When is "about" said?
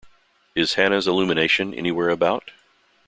2.09-2.49